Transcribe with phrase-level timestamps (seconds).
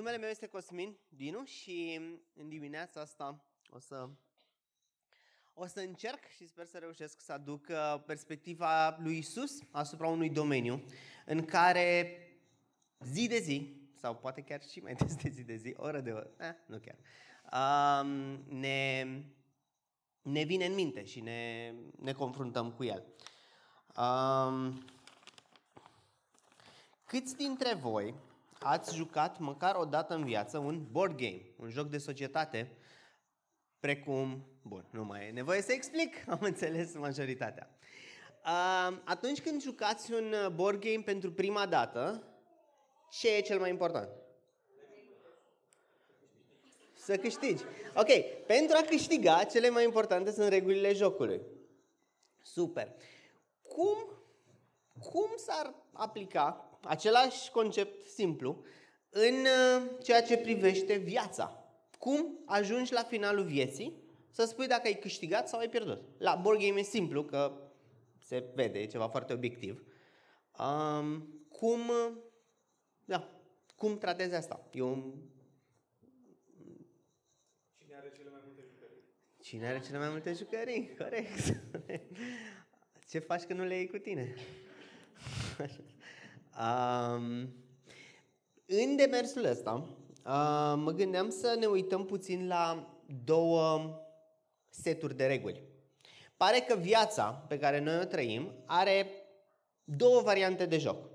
[0.00, 2.00] Numele meu este Cosmin Dinu și
[2.34, 4.08] în dimineața asta o să,
[5.54, 10.30] o să încerc și sper să reușesc să aduc uh, perspectiva lui Isus asupra unui
[10.30, 10.84] domeniu
[11.26, 12.18] în care
[12.98, 16.10] zi de zi, sau poate chiar și mai des de zi de zi, oră de
[16.10, 16.98] oră, eh, nu chiar,
[18.02, 18.08] um,
[18.58, 19.06] ne,
[20.22, 23.04] ne vine în minte și ne, ne confruntăm cu el.
[23.96, 24.84] Um,
[27.04, 28.14] câți dintre voi
[28.62, 32.76] ați jucat măcar o dată în viață un board game, un joc de societate,
[33.80, 34.44] precum...
[34.62, 37.70] Bun, nu mai e nevoie să explic, am înțeles majoritatea.
[39.04, 42.22] Atunci când jucați un board game pentru prima dată,
[43.10, 44.08] ce e cel mai important?
[46.94, 47.62] Să câștigi.
[47.94, 48.08] Ok,
[48.46, 51.40] pentru a câștiga, cele mai importante sunt regulile jocului.
[52.42, 52.94] Super.
[53.62, 53.96] Cum,
[55.10, 58.64] cum s-ar aplica același concept simplu
[59.10, 61.64] în uh, ceea ce privește viața.
[61.98, 66.02] Cum ajungi la finalul vieții să spui dacă ai câștigat sau ai pierdut.
[66.18, 67.52] La board game e simplu, că
[68.18, 69.82] se vede, e ceva foarte obiectiv.
[70.58, 72.12] Um, cum, uh,
[73.04, 73.28] da,
[73.76, 74.68] cum tratezi asta?
[74.72, 75.14] E un...
[77.78, 79.02] Cine are cele mai multe jucării?
[79.42, 80.96] Cine are cele mai multe jucării?
[80.98, 81.60] Corect.
[83.10, 84.34] Ce faci că nu le iei cu tine?
[86.60, 87.54] Um,
[88.66, 89.88] în demersul ăsta,
[90.26, 92.94] uh, mă gândeam să ne uităm puțin la
[93.24, 93.94] două
[94.68, 95.62] seturi de reguli.
[96.36, 99.06] Pare că viața pe care noi o trăim are
[99.84, 101.08] două variante de joc.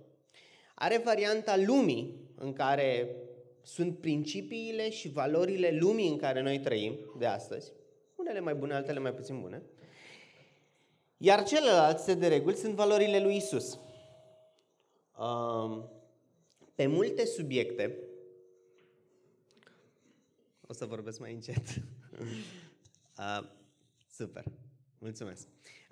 [0.76, 3.16] Are varianta lumii, în care
[3.62, 7.72] sunt principiile și valorile lumii în care noi trăim de astăzi,
[8.16, 9.64] unele mai bune, altele mai puțin bune,
[11.18, 13.80] iar celălalt set de reguli sunt valorile lui Isus.
[16.76, 17.98] Pe multe subiecte,
[20.62, 21.64] o să vorbesc mai încet.
[23.18, 23.48] Uh,
[24.12, 24.44] super,
[24.98, 25.48] mulțumesc.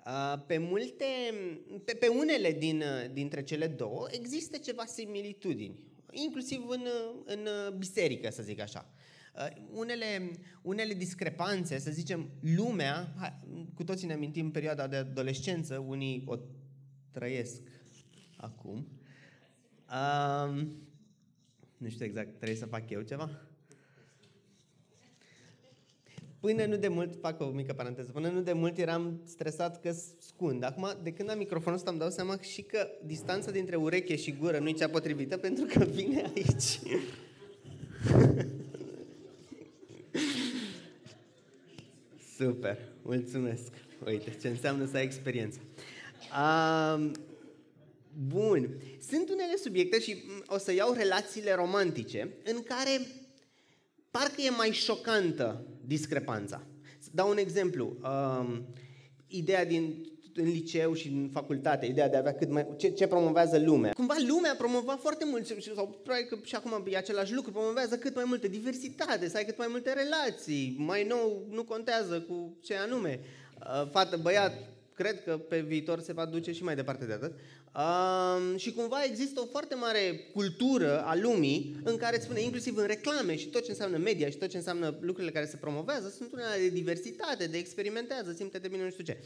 [0.06, 1.04] Uh, pe multe,
[1.84, 2.82] pe, pe unele din,
[3.12, 5.78] dintre cele două există ceva similitudini,
[6.10, 6.86] inclusiv în,
[7.24, 8.90] în biserică, să zic așa.
[9.34, 10.30] Uh, unele,
[10.62, 13.14] unele discrepanțe, să zicem, lumea,
[13.74, 16.36] cu toții ne amintim perioada de adolescență, unii o
[17.10, 17.62] trăiesc
[18.36, 18.88] acum,
[19.90, 20.76] Um,
[21.76, 23.30] nu știu exact, trebuie să fac eu ceva?
[26.40, 29.94] Până nu de mult, fac o mică paranteză, până nu de mult eram stresat că
[30.18, 30.64] scund.
[30.64, 34.32] Acum, de când am microfonul ăsta, îmi dau seama și că distanța dintre ureche și
[34.32, 36.80] gură nu e cea potrivită pentru că vine aici.
[42.36, 43.72] Super, mulțumesc.
[44.06, 45.58] Uite, ce înseamnă să ai experiență.
[46.94, 47.12] Um,
[48.26, 48.68] Bun.
[49.10, 53.00] Sunt unele subiecte și o să iau relațiile romantice în care
[54.10, 56.66] parcă e mai șocantă discrepanța.
[56.98, 57.96] Să dau un exemplu.
[58.02, 58.66] Um,
[59.26, 62.66] ideea din în liceu și în facultate, ideea de a avea cât mai...
[62.76, 63.92] Ce, ce promovează lumea.
[63.92, 68.14] Cumva lumea promova foarte mult, sau probabil că și acum e același lucru, promovează cât
[68.14, 70.74] mai multă diversitate, să ai cât mai multe relații.
[70.78, 73.20] Mai nou nu contează cu ce anume.
[73.60, 74.52] Uh, fată, băiat,
[74.94, 77.32] cred că pe viitor se va duce și mai departe de atât.
[77.74, 82.76] Um, și cumva există o foarte mare cultură a lumii în care îți spune, inclusiv
[82.76, 86.08] în reclame și tot ce înseamnă media și tot ce înseamnă lucrurile care se promovează,
[86.08, 89.18] sunt unele de diversitate, de experimentează, simte-te bine, nu știu ce.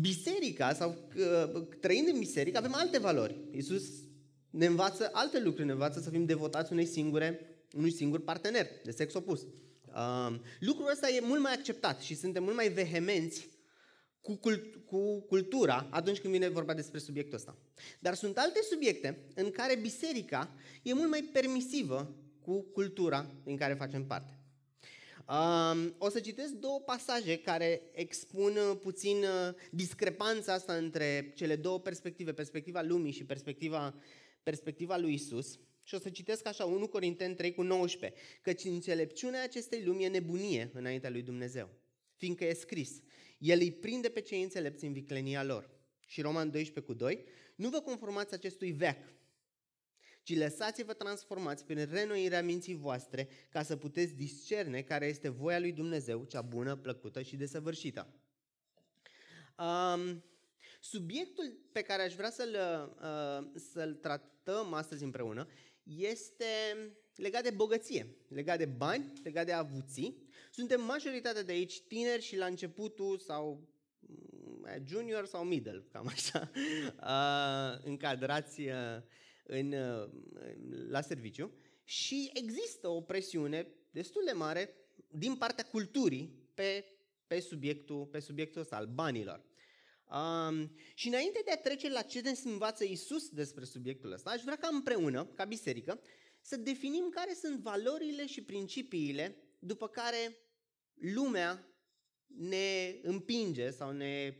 [0.00, 3.36] Biserica sau uh, trăind în biserică avem alte valori.
[3.50, 3.84] Iisus
[4.50, 7.40] ne învață alte lucruri, ne învață să fim devotați unei singure,
[7.74, 9.40] unui singur partener de sex opus.
[9.40, 13.48] Uh, lucrul ăsta e mult mai acceptat și suntem mult mai vehemenți
[14.26, 17.56] cu, cult, cu cultura atunci când vine vorba despre subiectul ăsta.
[17.98, 23.74] Dar sunt alte subiecte în care biserica e mult mai permisivă cu cultura din care
[23.74, 24.38] facem parte.
[25.28, 31.56] Um, o să citesc două pasaje care expun uh, puțin uh, discrepanța asta între cele
[31.56, 33.94] două perspective, perspectiva lumii și perspectiva,
[34.42, 35.58] perspectiva lui Isus.
[35.82, 38.20] Și o să citesc așa 1 Corinteni 3 cu 19.
[38.42, 41.68] Căci înțelepciunea acestei lumi e nebunie înaintea lui Dumnezeu.
[42.16, 43.02] Fiindcă e scris,
[43.38, 45.70] el îi prinde pe cei înțelepți în viclenia lor.
[46.06, 47.24] Și Roman 12 cu 2,
[47.56, 48.98] nu vă conformați acestui veac,
[50.22, 55.72] ci lăsați-vă transformați prin renoirea minții voastre ca să puteți discerne care este voia lui
[55.72, 58.14] Dumnezeu, cea bună, plăcută și desăvârșită.
[59.58, 60.24] Um,
[60.80, 62.56] subiectul pe care aș vrea să-l,
[63.00, 65.48] uh, să-l tratăm astăzi împreună
[65.82, 66.44] este
[67.14, 70.25] legat de bogăție, legat de bani, legat de avuții.
[70.56, 73.68] Suntem majoritatea de aici tineri și la începutul sau
[74.00, 76.50] mm, junior sau middle, cam așa,
[77.14, 79.02] uh, încadrați uh,
[79.46, 80.10] în, uh,
[80.88, 81.52] la serviciu.
[81.84, 84.74] și există o presiune destul de mare
[85.08, 86.84] din partea culturii pe,
[87.26, 89.44] pe, subiectul, pe subiectul ăsta al banilor.
[90.10, 94.42] Um, și înainte de a trece la ce ne învață Isus despre subiectul ăsta, aș
[94.42, 96.00] vrea ca împreună, ca biserică,
[96.40, 100.45] să definim care sunt valorile și principiile după care
[101.00, 101.66] lumea
[102.26, 104.36] ne împinge sau ne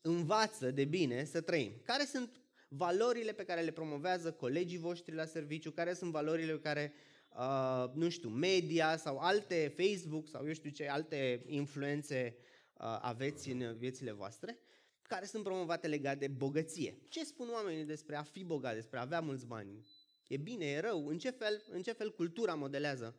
[0.00, 1.72] învață de bine să trăim.
[1.84, 6.60] Care sunt valorile pe care le promovează colegii voștri la serviciu, care sunt valorile pe
[6.60, 6.92] care,
[7.28, 13.50] uh, nu știu, media sau alte Facebook sau eu știu ce alte influențe uh, aveți
[13.50, 14.58] în viețile voastre,
[15.02, 16.98] care sunt promovate legate de bogăție.
[17.08, 19.86] Ce spun oamenii despre a fi bogat, despre a avea mulți bani?
[20.26, 21.06] E bine, e rău?
[21.06, 23.16] În ce fel, în ce fel cultura modelează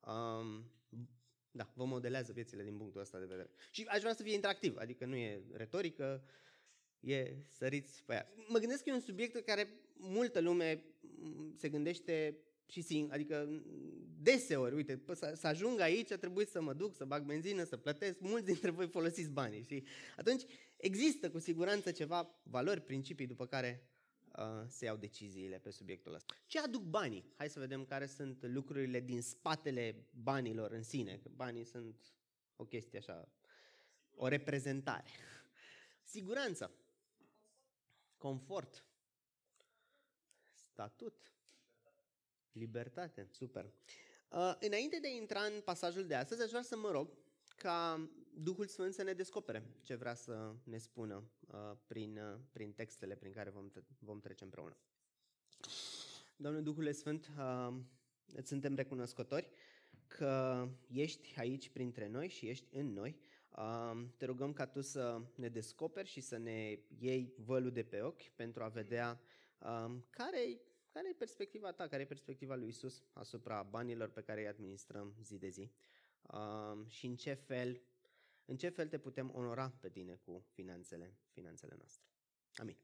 [0.00, 0.64] um,
[1.50, 3.50] da, vă modelează viețile din punctul ăsta de vedere.
[3.70, 6.24] Și aș vrea să fie interactiv, adică nu e retorică,
[7.00, 8.32] e săriți pe ea.
[8.48, 10.84] Mă gândesc că e un subiect în care multă lume
[11.56, 12.36] se gândește
[12.66, 13.62] și singur, adică
[14.22, 17.76] deseori, uite, să, să ajung aici, a trebuit să mă duc, să bag benzină, să
[17.76, 19.84] plătesc, mulți dintre voi folosiți banii și
[20.16, 20.42] atunci
[20.76, 23.89] există cu siguranță ceva valori, principii după care
[24.38, 26.34] uh, se iau deciziile pe subiectul ăsta.
[26.46, 27.32] Ce aduc banii?
[27.36, 32.14] Hai să vedem care sunt lucrurile din spatele banilor în sine, că banii sunt
[32.56, 33.28] o chestie așa,
[34.14, 35.10] o reprezentare.
[36.02, 36.70] Siguranță,
[38.18, 38.84] confort,
[40.52, 41.32] statut,
[42.52, 43.72] libertate, super.
[44.28, 47.10] Uh, înainte de a intra în pasajul de astăzi, aș vrea să mă rog
[47.56, 52.72] ca Duhul Sfânt să ne descopere ce vrea să ne spună uh, prin, uh, prin
[52.72, 54.76] textele prin care vom, vom trece împreună.
[56.36, 57.76] Doamne Duhul Sfânt, uh,
[58.34, 59.50] îți suntem recunoscători
[60.06, 63.18] că ești aici printre noi și ești în noi.
[63.56, 68.00] Uh, te rugăm ca Tu să ne descoperi și să ne iei vălul de pe
[68.00, 69.20] ochi pentru a vedea
[69.58, 70.60] uh, care
[70.92, 75.14] care e perspectiva ta, care e perspectiva lui Isus asupra banilor pe care îi administrăm
[75.22, 75.70] zi de zi
[76.22, 77.80] uh, și în ce fel
[78.44, 82.04] în ce fel te putem onora pe tine cu finanțele, finanțele noastre.
[82.54, 82.76] Amin.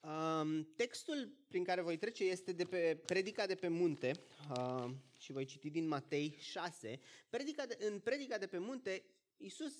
[0.00, 4.12] Um, textul prin care voi trece este de pe Predica de pe munte
[4.50, 7.00] uh, și voi citi din Matei 6.
[7.28, 9.04] Predica de, în Predica de pe munte,
[9.36, 9.74] Iisus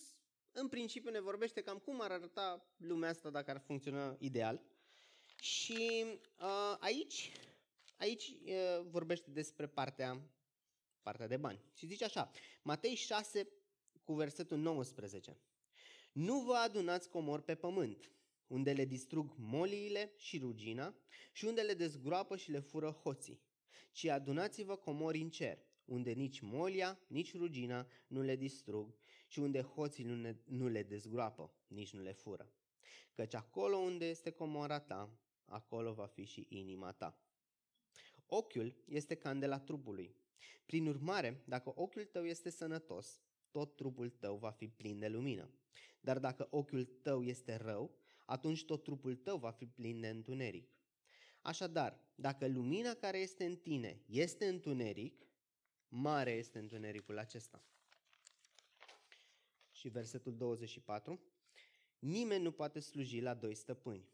[0.52, 4.62] în principiu ne vorbește cam cum ar arăta lumea asta dacă ar funcționa ideal.
[5.41, 6.05] Și
[6.41, 7.32] uh, aici,
[7.97, 10.20] aici uh, vorbește despre partea
[11.02, 11.61] partea de bani.
[11.75, 12.31] Și zice așa,
[12.62, 13.49] Matei 6
[14.05, 15.38] cu versetul 19.
[16.12, 18.12] Nu vă adunați comori pe pământ,
[18.47, 20.94] unde le distrug moliile și rugina
[21.32, 23.41] și unde le dezgroapă și le fură hoții,
[23.93, 28.94] ci adunați-vă comori în cer, unde nici molia, nici rugina nu le distrug
[29.29, 32.52] și unde hoții nu, ne, nu le dezgroapă, nici nu le fură.
[33.12, 35.11] Căci acolo unde este comora ta,
[35.44, 37.19] acolo va fi și inima ta.
[38.26, 40.14] Ochiul este candela trupului.
[40.67, 43.21] Prin urmare, dacă ochiul tău este sănătos,
[43.51, 45.51] tot trupul tău va fi plin de lumină.
[46.01, 50.69] Dar dacă ochiul tău este rău, atunci tot trupul tău va fi plin de întuneric.
[51.43, 55.27] Așadar, dacă lumina care este în tine este întuneric,
[55.89, 57.65] mare este întunericul acesta.
[59.73, 61.21] Și versetul 24.
[61.99, 64.09] Nimeni nu poate sluji la doi stăpâni,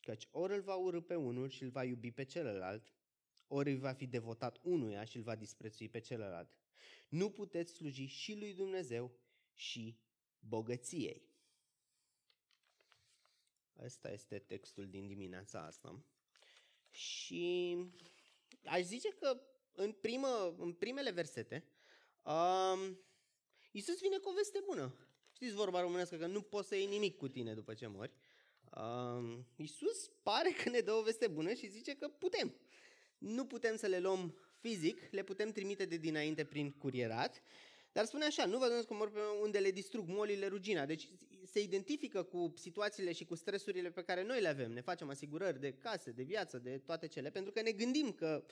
[0.00, 2.92] căci ori îl va urâ pe unul și îl va iubi pe celălalt,
[3.52, 6.50] ori îi va fi devotat unuia și îl va disprețui pe celălalt.
[7.08, 9.10] Nu puteți sluji și lui Dumnezeu
[9.52, 9.98] și
[10.38, 11.30] bogăției.
[13.78, 16.04] Ăsta este textul din dimineața asta.
[16.90, 17.76] Și
[18.64, 19.40] aș zice că
[19.72, 21.64] în, primă, în primele versete
[22.22, 22.98] um,
[23.72, 24.94] Iisus vine cu o veste bună.
[25.32, 28.12] Știți vorba românească că nu poți să iei nimic cu tine după ce mori.
[28.76, 32.54] Um, Iisus pare că ne dă o veste bună și zice că putem
[33.22, 37.42] nu putem să le luăm fizic, le putem trimite de dinainte prin curierat,
[37.92, 40.86] dar spune așa, nu vă duceți cum pe unde le distrug molile, rugina.
[40.86, 41.08] Deci
[41.44, 44.72] se identifică cu situațiile și cu stresurile pe care noi le avem.
[44.72, 48.44] Ne facem asigurări de case, de viață, de toate cele, pentru că ne gândim că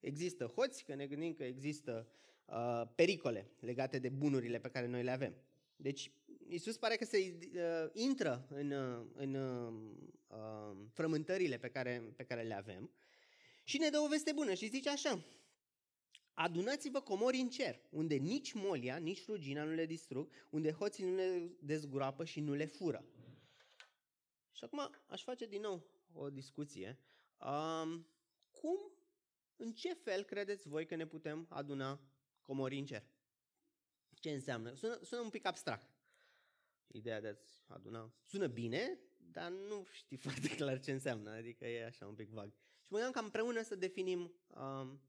[0.00, 2.08] există hoți, că ne gândim că există
[2.44, 5.34] uh, pericole legate de bunurile pe care noi le avem.
[5.76, 6.10] Deci
[6.48, 12.42] Isus pare că se uh, intră în, uh, în uh, frământările pe care, pe care
[12.42, 12.90] le avem
[13.62, 15.24] și ne dă o veste bună și zice așa,
[16.34, 21.14] Adunați-vă comori în cer, unde nici molia, nici rugina nu le distrug, unde hoții nu
[21.14, 23.04] le dezgroapă și nu le fură.
[24.52, 26.98] Și acum aș face din nou o discuție.
[27.38, 28.06] Um,
[28.50, 28.78] cum,
[29.56, 32.00] în ce fel credeți voi că ne putem aduna
[32.42, 33.04] comori în cer?
[34.20, 34.74] Ce înseamnă?
[34.74, 35.90] Sună, sună un pic abstract.
[36.86, 41.84] Ideea de a aduna sună bine, dar nu știi foarte clar ce înseamnă, adică e
[41.84, 42.52] așa un pic vag.
[42.52, 45.00] Și Și mă ca împreună să definim um,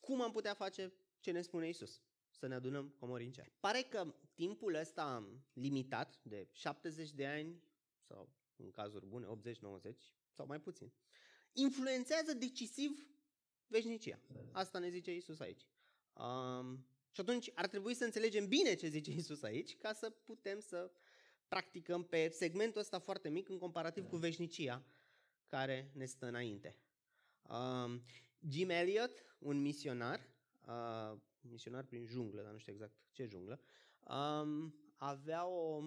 [0.00, 2.00] cum am putea face ce ne spune Isus.
[2.30, 3.52] Să ne adunăm comori în cer.
[3.60, 7.62] Pare că timpul ăsta limitat de 70 de ani
[8.00, 9.94] sau în cazuri bune 80-90
[10.30, 10.92] sau mai puțin,
[11.52, 13.08] influențează decisiv
[13.66, 14.20] veșnicia.
[14.52, 15.66] Asta ne zice Isus aici.
[16.12, 20.60] Um, și atunci ar trebui să înțelegem bine ce zice Isus aici ca să putem
[20.60, 20.90] să
[21.48, 24.84] practicăm pe segmentul ăsta foarte mic în comparativ cu veșnicia
[25.46, 26.76] care ne stă înainte.
[27.42, 28.02] Um,
[28.48, 30.20] Jim Elliot, un misionar,
[30.66, 33.60] uh, misionar prin junglă, dar nu știu exact ce junglă,
[34.00, 35.82] um, avea o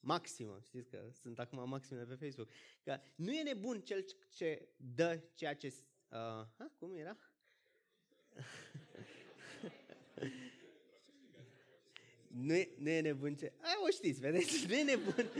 [0.00, 2.48] maximă, știți că sunt acum maxime pe Facebook,
[2.82, 5.74] că nu e nebun cel ce dă ceea ce...
[6.08, 7.16] Uh, ha, cum era?
[12.40, 13.52] Nu e, nu e nebun ce...
[13.60, 14.66] A, o știți, vedeți?
[14.68, 15.30] Nu e nebun,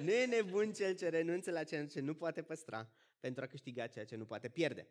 [0.00, 3.86] nu e nebun cel ce renunță la ceea ce nu poate păstra pentru a câștiga
[3.86, 4.88] ceea ce nu poate pierde.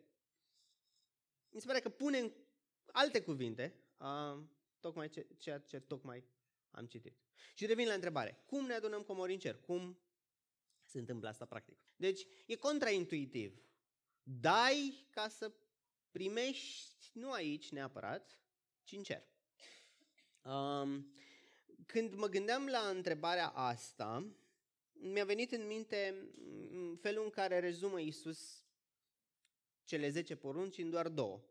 [1.50, 2.32] Mi se pare că pune în
[2.92, 4.42] alte cuvinte uh,
[4.80, 6.24] tocmai ce, ceea ce tocmai
[6.70, 7.16] am citit.
[7.54, 8.42] Și revin la întrebare.
[8.46, 9.60] Cum ne adunăm comori în cer?
[9.60, 9.98] Cum
[10.84, 11.78] se întâmplă asta practic?
[11.96, 13.62] Deci, e contraintuitiv.
[14.22, 15.52] Dai ca să
[16.10, 18.40] primești, nu aici neapărat,
[18.84, 19.22] ci în cer.
[20.42, 21.14] Um,
[21.86, 24.26] când mă gândeam la întrebarea asta,
[24.92, 26.30] mi-a venit în minte
[27.00, 28.64] felul în care rezumă Isus
[29.84, 31.42] cele 10 porunci în doar două.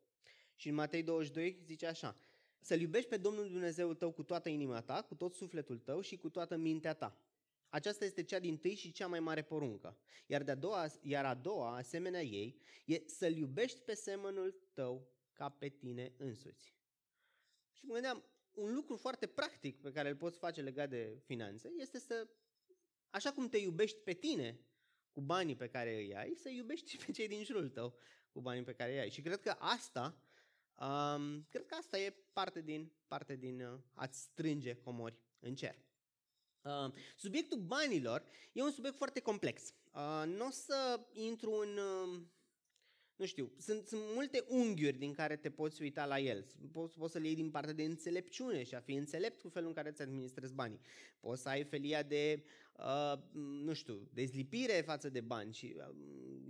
[0.55, 2.17] Și în Matei 22 zice așa,
[2.59, 6.17] să-L iubești pe Domnul Dumnezeul tău cu toată inima ta, cu tot sufletul tău și
[6.17, 7.19] cu toată mintea ta.
[7.69, 9.97] Aceasta este cea din tâi și cea mai mare poruncă.
[10.25, 15.49] Iar, de-a doua, iar a doua, asemenea ei, e să-L iubești pe semănul tău ca
[15.49, 16.75] pe tine însuți.
[17.71, 18.23] Și mă gândeam,
[18.55, 22.27] un lucru foarte practic pe care îl poți face legat de finanțe este să,
[23.09, 24.59] așa cum te iubești pe tine
[25.11, 27.97] cu banii pe care îi ai, să iubești pe cei din jurul tău
[28.31, 29.09] cu banii pe care îi ai.
[29.09, 30.17] Și cred că asta,
[30.75, 35.75] um, cred că asta e parte din, parte din uh, a-ți strânge comori în cer.
[36.61, 39.73] Uh, subiectul banilor e un subiect foarte complex.
[39.91, 41.77] Uh, nu o să intru în...
[41.77, 42.21] Uh,
[43.15, 46.45] nu știu, sunt, sunt multe unghiuri din care te poți uita la el.
[46.71, 49.67] Poți, poți să le iei din partea de înțelepciune și a fi înțelept cu felul
[49.67, 50.79] în care îți administrezi banii.
[51.19, 52.43] Poți să ai felia de,
[52.77, 55.95] uh, nu știu, dezlipire față de bani și uh,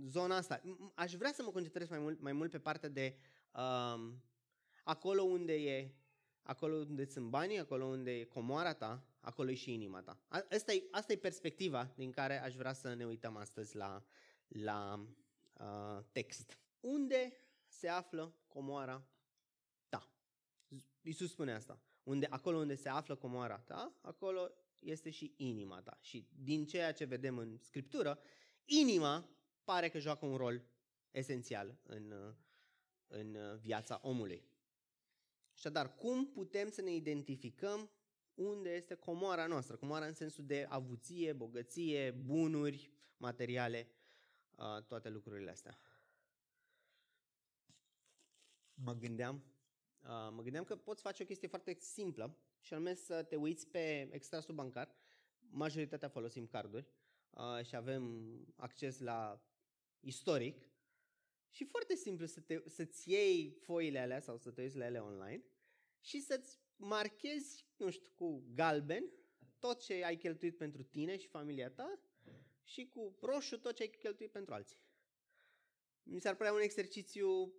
[0.08, 0.62] zona asta.
[0.94, 3.16] Aș vrea să mă concentrez mai mult, mai mult pe partea de
[3.54, 4.12] uh,
[4.84, 5.94] acolo unde e
[6.42, 10.20] acolo unde sunt banii, acolo unde e comoara ta, acolo e și inima ta.
[10.28, 14.04] Asta e, asta e perspectiva din care aș vrea să ne uităm astăzi la,
[14.48, 15.06] la
[15.60, 16.60] uh, text.
[16.80, 17.32] Unde
[17.66, 19.06] se află comoara
[19.88, 20.10] ta?
[21.00, 21.80] Iisus spune asta.
[22.02, 25.98] Unde, acolo unde se află comoara ta, acolo este și inima ta.
[26.00, 28.18] Și din ceea ce vedem în Scriptură,
[28.64, 29.28] inima
[29.64, 30.64] pare că joacă un rol
[31.10, 32.34] esențial în,
[33.06, 34.44] în viața omului.
[35.54, 37.90] Așadar, cum putem să ne identificăm
[38.34, 39.76] unde este comoara noastră?
[39.76, 43.88] Comoara în sensul de avuție, bogăție, bunuri materiale
[44.86, 45.78] toate lucrurile astea.
[48.74, 49.44] Mă gândeam,
[50.30, 54.08] mă gândeam că poți face o chestie foarte simplă și anume să te uiți pe
[54.12, 54.94] extrasul bancar.
[55.38, 56.86] Majoritatea folosim carduri
[57.62, 59.42] și avem acces la
[60.00, 60.70] istoric
[61.50, 64.98] și foarte simplu să te, să-ți iei foile alea sau să te uiți la ele
[64.98, 65.44] online
[66.00, 69.04] și să-ți marchezi, nu știu, cu galben
[69.58, 72.00] tot ce ai cheltuit pentru tine și familia ta
[72.66, 74.78] și cu roșu tot ce ai cheltuit pentru alții.
[76.02, 77.54] Mi s-ar părea un exercițiu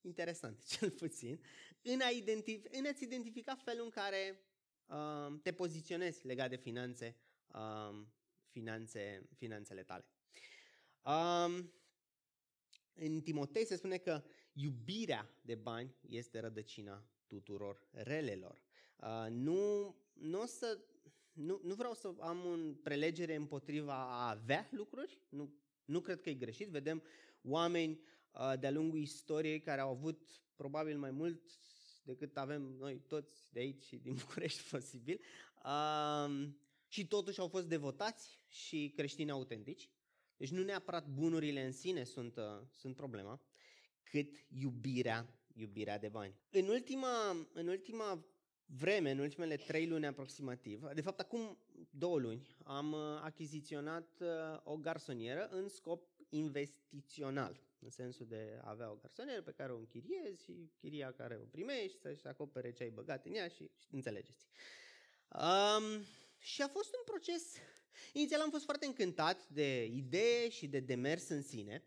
[0.00, 1.40] interesant, cel puțin,
[1.82, 4.40] în, a identif- în a-ți identifica felul în care
[4.86, 7.16] uh, te poziționezi legat de finanțe,
[7.46, 8.06] uh,
[8.50, 10.04] finanțe finanțele tale.
[11.02, 11.64] Uh,
[12.94, 18.62] în Timotei se spune că iubirea de bani este rădăcina tuturor relelor.
[18.96, 20.78] Uh, nu, nu o să
[21.34, 25.52] nu, nu vreau să am un prelegere împotriva a avea lucruri, nu,
[25.84, 26.68] nu cred că e greșit.
[26.68, 27.02] Vedem
[27.42, 28.00] oameni
[28.32, 31.40] uh, de-a lungul istoriei care au avut probabil mai mult
[32.02, 35.20] decât avem noi toți de aici și din București posibil
[35.64, 36.48] uh,
[36.88, 39.90] și totuși au fost devotați și creștini autentici.
[40.36, 43.40] Deci nu neapărat bunurile în sine sunt, uh, sunt problema,
[44.02, 46.34] cât iubirea, iubirea de bani.
[46.50, 48.24] În ultima, în ultima
[48.66, 51.58] vreme, în ultimele trei luni aproximativ, de fapt acum
[51.90, 54.28] două luni, am uh, achiziționat uh,
[54.62, 59.76] o garsonieră în scop investițional, în sensul de a avea o garsonieră pe care o
[59.76, 63.94] închiriezi și chiria care o primești să-și acopere ce ai băgat în ea și, și
[63.94, 64.46] înțelegeți.
[65.28, 66.04] Um,
[66.38, 67.54] și a fost un proces,
[68.12, 71.84] inițial am fost foarte încântat de idee și de demers în sine,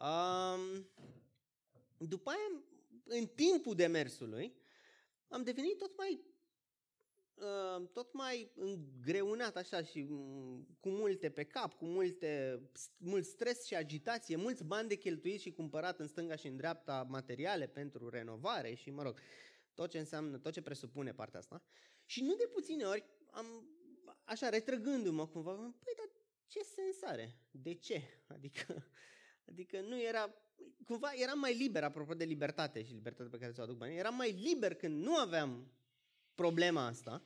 [0.00, 0.86] Um,
[1.98, 2.62] după aia,
[3.04, 4.54] în timpul demersului,
[5.28, 6.24] am devenit tot mai
[7.34, 12.60] uh, tot mai îngreunat așa și um, cu multe pe cap, cu multe,
[12.96, 17.06] mult stres și agitație, mulți bani de cheltuit și cumpărat în stânga și în dreapta
[17.08, 19.18] materiale pentru renovare și, mă rog,
[19.74, 21.62] tot ce înseamnă, tot ce presupune partea asta.
[22.04, 23.68] Și nu de puține ori am,
[24.24, 26.10] așa, retrăgându-mă cumva, păi, dar
[26.46, 27.38] ce sens are?
[27.50, 28.02] De ce?
[28.26, 28.86] Adică,
[29.50, 30.34] adică nu era,
[30.84, 34.14] cumva eram mai liber, apropo de libertate și libertatea pe care ți-o aduc banii, eram
[34.14, 35.72] mai liber când nu aveam
[36.34, 37.22] problema asta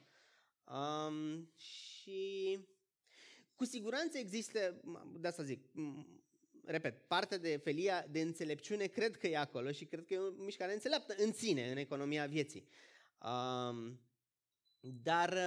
[0.64, 2.58] um, și
[3.54, 4.80] cu siguranță există,
[5.18, 5.64] de asta zic,
[6.64, 10.30] repet, partea de felia de înțelepciune cred că e acolo și cred că e o
[10.30, 12.68] mișcare înțeleaptă în sine, în economia vieții.
[13.18, 14.00] Um,
[14.80, 15.38] dar,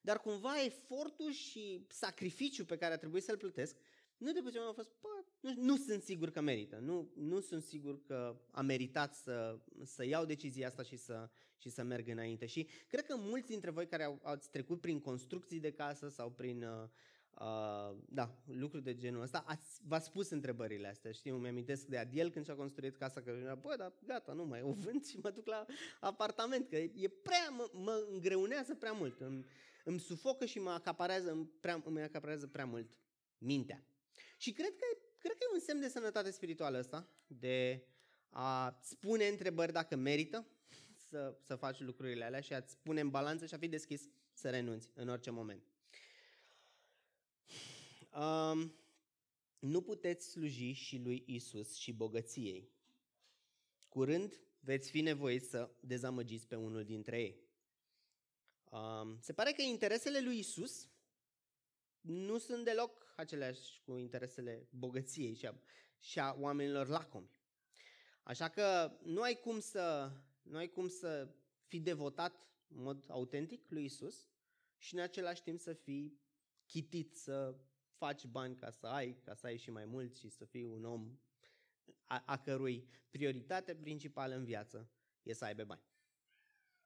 [0.00, 3.76] dar cumva efortul și sacrificiul pe care a trebuit să-l plătesc,
[4.16, 7.62] nu de puțin a fost, bă, nu, nu sunt sigur că merită, nu, nu sunt
[7.62, 12.46] sigur că a meritat să, să iau decizia asta și să, și să merg înainte.
[12.46, 16.30] Și cred că mulți dintre voi care au, ați trecut prin construcții de casă sau
[16.30, 16.88] prin uh,
[17.40, 19.44] Uh, da, lucruri de genul ăsta.
[19.46, 21.12] Ați, v-ați spus întrebările astea.
[21.12, 24.62] Știu, mi-amintesc de Adiel când și-a construit casa, că era, bă, dar gata, nu mai
[24.62, 25.66] o vând și mă duc la
[26.00, 29.20] apartament, că e prea, mă, mă îngreunează prea mult.
[29.20, 29.44] Îmi,
[29.84, 32.90] îmi sufocă și mă acaparează, îmi, prea, îmi acaparează prea mult
[33.38, 33.84] mintea.
[34.36, 37.84] Și cred că, cred că e un semn de sănătate spirituală ăsta, de
[38.30, 40.46] a spune întrebări dacă merită
[41.08, 44.50] să, să faci lucrurile alea și a-ți pune în balanță și a fi deschis să
[44.50, 45.62] renunți în orice moment.
[48.14, 48.74] Um,
[49.58, 52.70] nu puteți sluji și lui Isus și bogăției.
[53.88, 57.40] Curând veți fi nevoiți să dezamăgiți pe unul dintre ei.
[58.70, 60.88] Um, se pare că interesele lui Isus
[62.00, 65.54] nu sunt deloc aceleași cu interesele bogăției și a,
[65.98, 67.30] și a oamenilor lacomi.
[68.22, 70.12] Așa că nu ai cum să,
[70.42, 71.34] nu ai cum să
[71.66, 74.28] fii devotat în mod autentic lui Isus
[74.76, 76.20] și în același timp să fii
[76.66, 77.54] chitit să
[77.96, 80.84] faci bani ca să ai, ca să ai și mai mult și să fii un
[80.84, 81.18] om
[82.04, 84.90] a, a cărui prioritate principală în viață
[85.22, 85.82] e să aibă bani.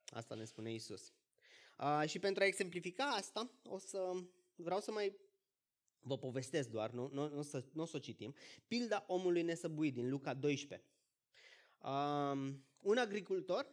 [0.07, 1.13] Asta ne spune Isus.
[1.77, 4.13] A, și pentru a exemplifica asta, o să
[4.55, 5.17] vreau să mai
[6.05, 8.35] vă povestesc doar, nu, nu, nu, să, nu o să o citim,
[8.67, 10.89] pilda omului nesăbuit din Luca 12.
[11.79, 12.31] A,
[12.81, 13.67] un agricultor,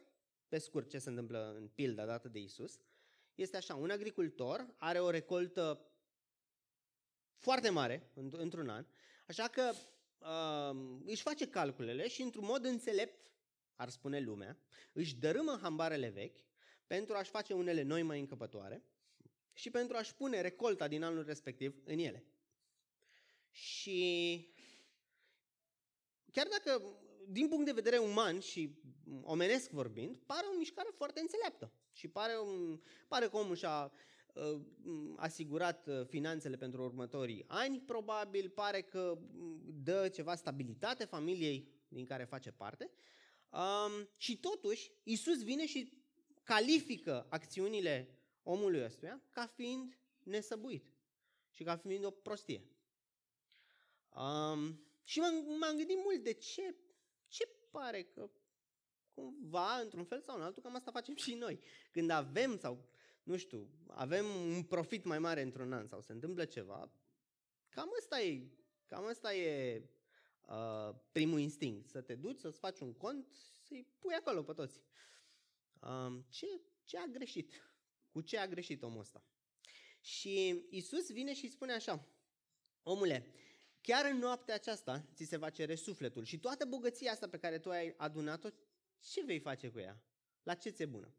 [0.48, 2.80] pe scurt ce se întâmplă în pilda dată de Isus,
[3.36, 5.86] este așa, un agricultor are o recoltă
[7.36, 8.86] foarte mare într-un an,
[9.28, 9.72] așa că
[10.20, 13.32] uh, își face calculele și într-un mod înțelept,
[13.76, 14.58] ar spune lumea,
[14.94, 16.38] își dărâmă hambarele vechi
[16.88, 18.84] pentru a-și face unele noi mai încăpătoare
[19.54, 22.26] și pentru a-și pune recolta din anul respectiv în ele.
[23.52, 24.50] Și
[26.32, 26.84] chiar dacă,
[27.28, 28.76] din punct de vedere uman și
[29.22, 31.72] omenesc vorbind, pare o mișcare foarte înțeleaptă.
[31.94, 33.92] Și pare, un, pare că omul și-a
[34.34, 34.62] Uh,
[35.16, 42.06] asigurat uh, finanțele pentru următorii ani, probabil pare că mm, dă ceva stabilitate familiei din
[42.06, 42.92] care face parte.
[43.50, 45.94] Um, și totuși, Isus vine și
[46.44, 50.93] califică acțiunile omului ăstuia ca fiind nesăbuit
[51.49, 52.63] și ca fiind o prostie.
[54.10, 56.75] Um, și m-am, m-am gândit mult de ce,
[57.27, 58.30] ce pare că
[59.13, 61.60] cumva, într-un fel sau în altul, cam asta facem și noi.
[61.91, 62.89] Când avem sau
[63.23, 66.91] nu știu, avem un profit mai mare într-un an sau se întâmplă ceva,
[67.69, 68.47] cam asta e,
[68.86, 69.84] cam asta e
[70.47, 71.88] uh, primul instinct.
[71.88, 73.27] Să te duci, să-ți faci un cont,
[73.62, 74.82] să-i pui acolo pe toți.
[75.82, 76.45] Uh, ce,
[76.84, 77.70] ce a greșit?
[78.12, 79.26] Cu ce a greșit omul ăsta?
[80.02, 82.08] Și Isus vine și spune așa,
[82.84, 83.34] omule,
[83.82, 87.60] chiar în noaptea aceasta ți se va cere sufletul și toată bogăția asta pe care
[87.60, 88.50] tu ai adunat-o,
[89.00, 90.04] ce vei face cu ea?
[90.43, 91.15] La ce ți-e bună?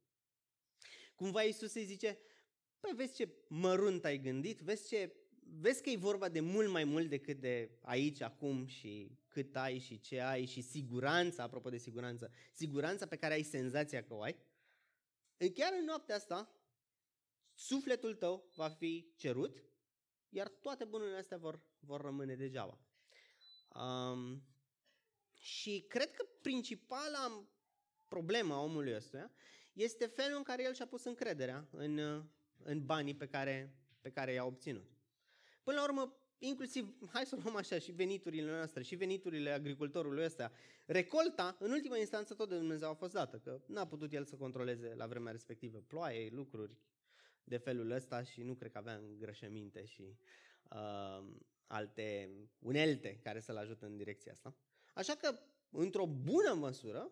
[1.14, 2.18] Cumva Iisus îi zice,
[2.81, 5.12] păi vezi ce mărunt ai gândit, vezi, ce,
[5.61, 9.78] vezi că e vorba de mult mai mult decât de aici, acum și cât ai
[9.78, 14.22] și ce ai și siguranța, apropo de siguranță, siguranța pe care ai senzația că o
[14.22, 14.37] ai.
[15.55, 16.62] Chiar în noaptea asta,
[17.66, 19.64] sufletul tău va fi cerut,
[20.29, 22.79] iar toate bunurile astea vor, vor rămâne degeaba.
[23.75, 24.42] Um,
[25.33, 27.48] și cred că principala
[28.09, 29.31] problema omului ăstuia
[29.72, 31.98] este felul în care el și-a pus încrederea în,
[32.62, 34.90] în banii pe care, pe care i-a obținut.
[35.62, 40.53] Până la urmă, inclusiv, hai să luăm așa, și veniturile noastre, și veniturile agricultorului ăsta,
[40.87, 44.37] recolta, în ultima instanță, tot de Dumnezeu a fost dată, că n-a putut el să
[44.37, 46.77] controleze la vremea respectivă ploaie, lucruri
[47.44, 50.16] de felul ăsta și nu cred că avea îngrășăminte și
[50.70, 51.24] uh,
[51.66, 54.57] alte unelte care să-l ajute în direcția asta.
[54.94, 55.38] Așa că,
[55.70, 57.11] într-o bună măsură,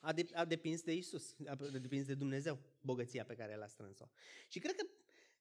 [0.00, 4.04] a, de, a depins de Isus, a depins de Dumnezeu, bogăția pe care l-a strâns-o.
[4.48, 4.86] Și cred că,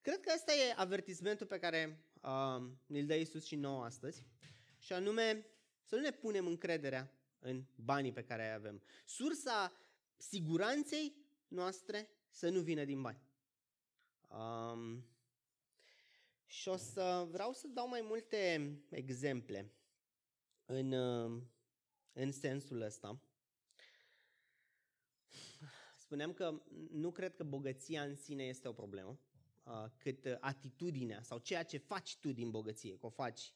[0.02, 4.26] cred că ăsta e avertismentul pe care uh, îl dă Isus și nouă astăzi,
[4.80, 5.46] și anume
[5.84, 8.84] să nu ne punem încrederea în banii pe care îi avem.
[9.06, 9.74] Sursa
[10.18, 11.16] siguranței
[11.48, 13.22] noastre să nu vină din bani.
[14.36, 15.06] Um,
[16.46, 19.74] și o să vreau să dau mai multe exemple
[20.66, 20.92] în,
[22.14, 23.22] în sensul ăsta.
[25.98, 29.20] Spuneam că nu cred că bogăția în sine este o problemă,
[29.98, 33.54] cât atitudinea sau ceea ce faci tu din bogăție, că o faci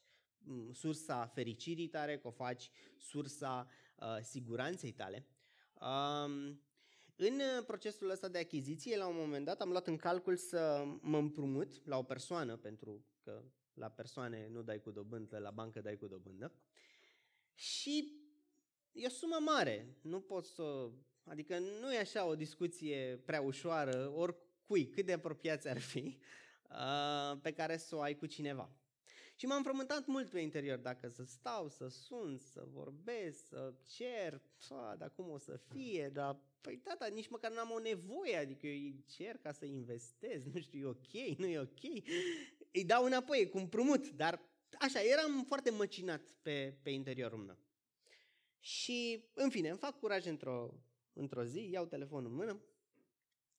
[0.72, 5.26] sursa fericirii tale, că o faci sursa uh, siguranței tale.
[5.80, 6.62] Um,
[7.26, 11.18] în procesul ăsta de achiziție, la un moment dat, am luat în calcul să mă
[11.18, 13.42] împrumut la o persoană, pentru că
[13.74, 16.52] la persoane nu dai cu dobândă, la bancă dai cu dobândă.
[17.54, 18.12] Și
[18.92, 20.90] e o sumă mare, nu pot să...
[21.24, 26.18] Adică nu e așa o discuție prea ușoară, oricui, cât de apropiați ar fi,
[26.70, 28.70] uh, pe care să o ai cu cineva.
[29.40, 34.40] Și m-am frământat mult pe interior, dacă să stau, să sun, să vorbesc, să cer,
[34.68, 38.66] pă, dar cum o să fie, dar păi tata, nici măcar n-am o nevoie, adică
[38.66, 41.82] eu îi cer ca să investez, nu știu, e ok, nu e ok,
[42.72, 44.42] îi dau înapoi, cu împrumut, dar
[44.78, 47.58] așa, eram foarte măcinat pe, pe interiorul meu.
[48.58, 50.74] Și, în fine, îmi fac curaj într-o,
[51.12, 52.60] într-o zi, iau telefonul în mână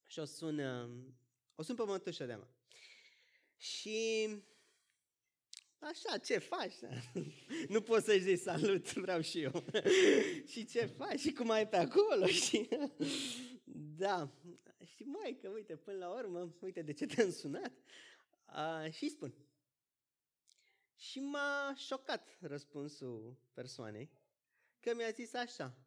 [0.05, 0.59] și o sun,
[1.55, 2.47] o sun pe mătușă de mă.
[3.57, 4.27] Și
[5.81, 6.73] Așa, ce faci?
[7.73, 9.63] nu poți să-i zici salut, vreau și eu.
[10.51, 11.19] și ce faci?
[11.19, 12.25] Și cum ai pe acolo?
[12.45, 12.69] Și...
[13.97, 14.31] da.
[14.85, 17.71] Și mai că uite, până la urmă, uite de ce te-am sunat.
[18.47, 19.33] Uh, și spun.
[20.95, 24.09] Și m-a șocat răspunsul persoanei,
[24.79, 25.77] că mi-a zis așa.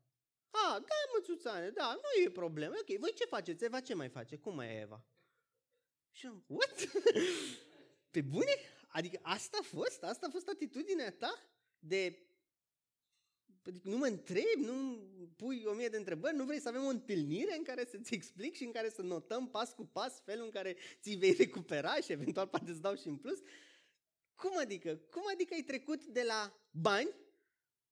[0.50, 2.74] A, da, mățuțane, da, nu e problemă.
[2.80, 3.64] Ok, voi ce faceți?
[3.64, 4.36] Eva ce mai face?
[4.36, 5.04] Cum mai e Eva?
[6.10, 6.74] Și am, what?
[8.10, 8.54] Pe bune?
[8.94, 10.02] Adică asta a fost?
[10.02, 11.42] Asta a fost atitudinea ta?
[11.78, 12.18] De
[13.66, 14.98] Adică nu mă întrebi, nu
[15.36, 18.54] pui o mie de întrebări, nu vrei să avem o întâlnire în care să-ți explic
[18.54, 22.12] și în care să notăm pas cu pas felul în care ți vei recupera și
[22.12, 23.38] eventual poate îți dau și în plus?
[24.34, 24.96] Cum adică?
[24.96, 27.14] Cum adică ai trecut de la bani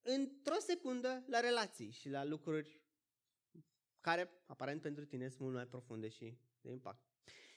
[0.02, 2.80] într-o secundă la relații și la lucruri
[4.00, 7.02] care, aparent pentru tine, sunt mult mai profunde și de impact?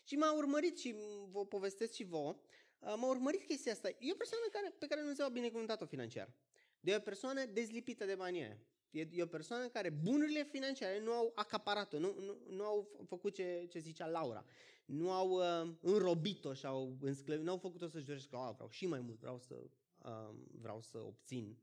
[0.03, 0.95] Și m-a urmărit și
[1.31, 2.39] vă povestesc și vouă,
[2.79, 3.89] m-a urmărit chestia asta.
[3.89, 6.33] E o persoană care, pe care Dumnezeu a binecuvântat-o financiar.
[6.79, 8.57] De o persoană dezlipită de banii aia.
[8.95, 13.33] E, e o persoană care bunurile financiare nu au acaparat-o, nu, nu, nu au făcut
[13.33, 14.45] ce, ce zicea Laura.
[14.85, 18.85] Nu au uh, înrobit-o și au însclăvit, nu au făcut-o să-și dorească, că vreau și
[18.85, 19.55] mai mult, vreau să,
[19.97, 21.57] uh, vreau să obțin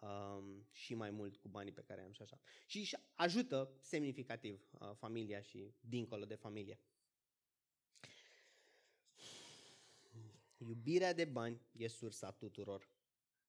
[0.00, 2.38] uh, și mai mult cu banii pe care am și așa.
[2.66, 6.78] Și ajută semnificativ uh, familia și dincolo de familie.
[10.66, 12.90] Iubirea de bani e sursa tuturor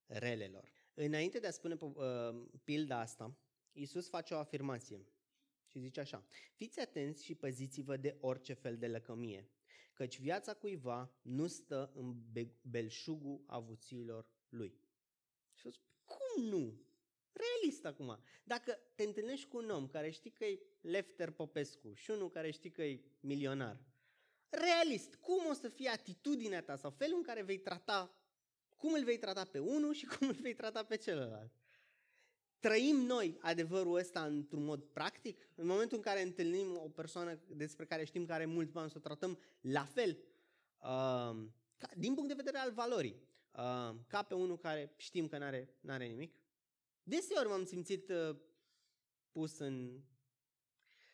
[0.06, 0.72] relelor.
[0.94, 1.96] Înainte de a spune uh,
[2.64, 3.38] pilda asta,
[3.72, 5.06] Iisus face o afirmație
[5.66, 6.26] și zice așa.
[6.56, 9.50] Fiți atenți și păziți-vă de orice fel de lăcămie,
[9.94, 12.16] căci viața cuiva nu stă în
[12.62, 14.80] belșugul avuțiilor lui.
[15.54, 16.82] Și spune, cum nu?
[17.32, 18.20] Realist acum.
[18.44, 22.52] Dacă te întâlnești cu un om care știi că e Lefter Popescu și unul care
[22.52, 23.86] știi că e milionar,
[24.50, 28.16] realist, cum o să fie atitudinea ta sau felul în care vei trata,
[28.76, 31.52] cum îl vei trata pe unul și cum îl vei trata pe celălalt.
[32.60, 35.50] Trăim noi adevărul ăsta într-un mod practic?
[35.56, 38.98] În momentul în care întâlnim o persoană despre care știm că are mulți bani, să
[38.98, 40.18] o tratăm la fel,
[40.78, 41.48] uh,
[41.96, 43.16] din punct de vedere al valorii,
[43.52, 46.36] uh, ca pe unul care știm că nu are are nimic?
[47.04, 48.36] Deseori m-am simțit uh,
[49.32, 50.02] pus în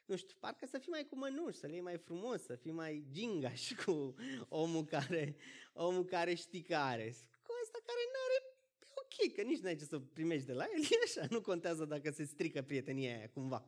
[0.06, 2.72] nu știu, parcă să fii mai cu mănuși, să le iei mai frumos, să fii
[2.72, 4.16] mai gingaș cu
[4.50, 5.36] omul care,
[5.74, 7.16] omul care știi că are.
[7.42, 10.66] Cu ăsta care nu are, e ok, că nici n-ai ce să primești de la
[10.76, 13.68] el, e așa, nu contează dacă se strică prietenia aia cumva.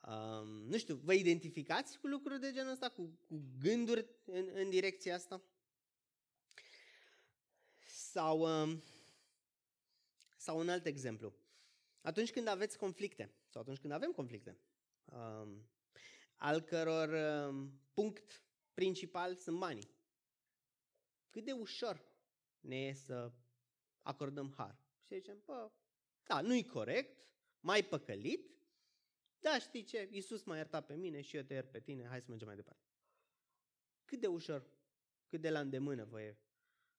[0.00, 4.70] Um, nu știu, vă identificați cu lucruri de genul ăsta, cu, cu gânduri în, în
[4.70, 5.42] direcția asta?
[7.86, 8.82] Sau, um,
[10.36, 11.34] sau un alt exemplu.
[12.00, 14.77] Atunci când aveți conflicte, sau atunci când avem conflicte, um,
[16.36, 17.08] al căror
[17.48, 18.42] um, punct
[18.74, 19.90] principal sunt banii.
[21.30, 22.06] Cât de ușor
[22.60, 23.32] ne e să
[24.02, 24.82] acordăm har.
[25.02, 25.70] Și zicem, bă,
[26.22, 27.26] da, nu-i corect,
[27.60, 28.50] mai păcălit,
[29.38, 32.20] da, știi ce, Iisus m-a iertat pe mine și eu te iert pe tine, hai
[32.20, 32.86] să mergem mai departe.
[34.04, 34.70] Cât de ușor,
[35.26, 36.38] cât de la îndemână vă e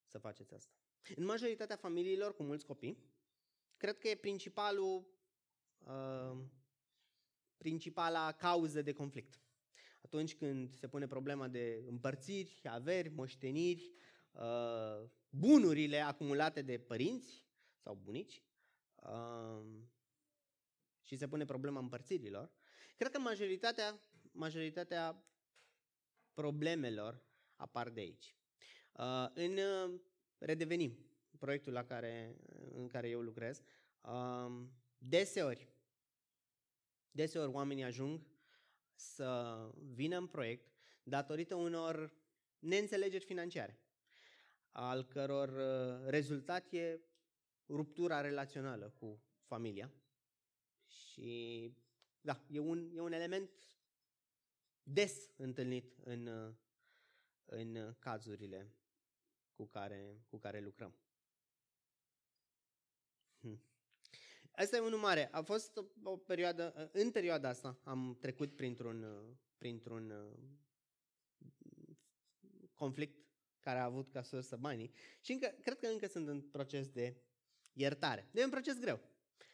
[0.06, 0.74] să faceți asta.
[1.16, 2.98] În majoritatea familiilor cu mulți copii,
[3.76, 5.06] cred că e principalul,
[5.78, 6.38] uh,
[7.60, 9.40] principala cauză de conflict.
[10.04, 13.92] Atunci când se pune problema de împărțiri, averi, moșteniri,
[14.32, 17.46] uh, bunurile acumulate de părinți
[17.82, 18.42] sau bunici
[18.94, 19.64] uh,
[21.02, 22.50] și se pune problema împărțirilor,
[22.96, 24.00] cred că majoritatea,
[24.32, 25.24] majoritatea
[26.34, 27.22] problemelor
[27.56, 28.34] apar de aici.
[28.92, 30.00] Uh, în uh,
[30.38, 30.98] Redevenim,
[31.38, 32.36] proiectul la care,
[32.74, 33.62] în care eu lucrez,
[34.00, 34.62] uh,
[34.98, 35.69] deseori,
[37.10, 38.20] deseori oamenii ajung
[38.94, 39.58] să
[39.92, 42.12] vină în proiect datorită unor
[42.58, 43.78] neînțelegeri financiare,
[44.70, 45.52] al căror
[46.06, 47.00] rezultat e
[47.68, 49.92] ruptura relațională cu familia.
[50.86, 51.72] Și
[52.20, 53.50] da, e un, e un element
[54.82, 56.54] des întâlnit în,
[57.44, 58.74] în cazurile
[59.52, 60.94] cu care, cu care lucrăm.
[64.50, 65.28] Asta e unul mare.
[65.32, 69.06] A fost o perioadă, în perioada asta am trecut printr-un,
[69.58, 70.12] printr-un
[72.74, 73.18] conflict
[73.60, 77.16] care a avut ca sursă banii și încă, cred că încă sunt în proces de
[77.72, 78.28] iertare.
[78.32, 79.00] E un proces greu.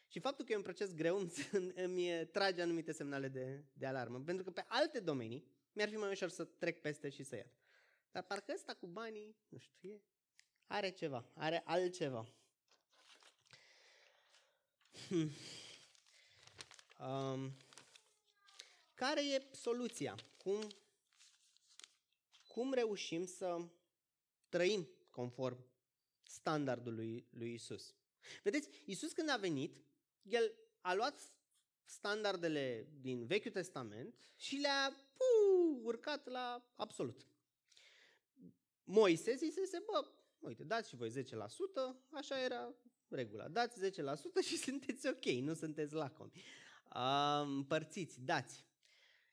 [0.09, 1.33] Și faptul că e un proces greu îmi,
[1.75, 4.21] îmi trage anumite semnale de, de alarmă.
[4.21, 7.55] Pentru că pe alte domenii mi-ar fi mai ușor să trec peste și să iert.
[8.11, 10.01] Dar parcă ăsta cu banii, nu știu, e,
[10.67, 12.35] are ceva, are altceva.
[15.09, 15.31] Hmm.
[17.01, 17.53] Um,
[18.95, 20.15] care e soluția?
[20.43, 20.69] Cum,
[22.49, 23.69] cum reușim să
[24.49, 25.65] trăim conform
[26.23, 27.95] standardului lui Isus?
[28.43, 29.77] Vedeți, Isus când a venit,
[30.23, 31.33] el a luat
[31.85, 37.27] standardele din Vechiul Testament și le-a puu, urcat la absolut.
[38.85, 41.25] Moise zisese, bă, uite, dați și voi 10%,
[42.11, 42.75] așa era
[43.09, 43.49] regula.
[43.49, 43.93] Dați 10%
[44.47, 46.33] și sunteți ok, nu sunteți lacomi.
[47.43, 48.65] Împărțiți, dați.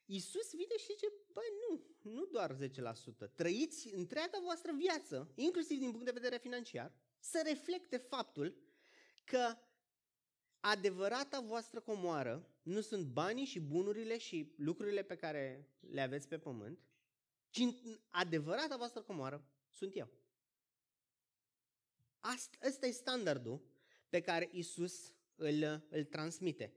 [0.05, 1.81] Iisus vine și zice, bă, nu,
[2.12, 2.57] nu doar
[3.27, 3.33] 10%.
[3.36, 8.57] Trăiți întreaga voastră viață, inclusiv din punct de vedere financiar, să reflecte faptul
[9.25, 9.57] că
[10.59, 16.38] adevărata voastră comoară nu sunt banii și bunurile și lucrurile pe care le aveți pe
[16.38, 16.79] pământ,
[17.49, 17.62] ci
[18.09, 20.09] adevărata voastră comoară sunt eu.
[22.23, 23.62] Asta, ăsta e standardul
[24.09, 26.73] pe care Isus îl, îl transmite.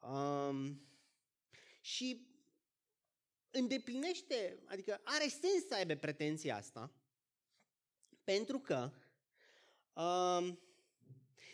[0.00, 0.82] Um,
[1.80, 2.26] și
[3.50, 6.92] îndeplinește, adică are sens să aibă pretenția asta,
[8.24, 8.92] pentru că
[10.02, 10.58] um,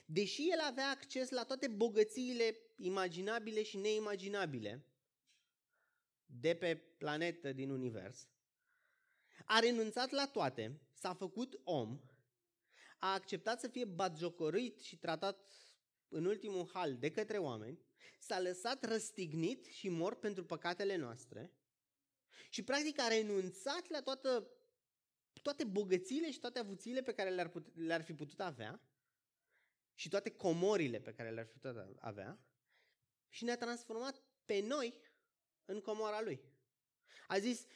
[0.06, 4.84] Deși el avea acces la toate bogățiile imaginabile și neimaginabile
[6.26, 8.28] de pe planetă din univers,
[9.44, 12.00] a renunțat la toate, s-a făcut om,
[13.04, 15.46] a acceptat să fie batjocorit și tratat
[16.08, 17.78] în ultimul hal de către oameni,
[18.18, 21.52] s-a lăsat răstignit și mort pentru păcatele noastre
[22.50, 24.50] și practic a renunțat la toată,
[25.42, 28.80] toate bogățiile și toate avuțiile pe care le-ar, put, le-ar fi putut avea
[29.94, 32.38] și toate comorile pe care le-ar putea avea
[33.28, 35.00] și ne-a transformat pe noi
[35.64, 36.40] în comora lui.
[37.26, 37.66] A zis,